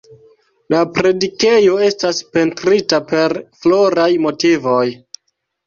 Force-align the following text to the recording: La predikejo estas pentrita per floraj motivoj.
La 0.73 0.79
predikejo 0.95 1.75
estas 1.89 2.23
pentrita 2.33 3.03
per 3.13 3.39
floraj 3.61 4.09
motivoj. 4.27 4.85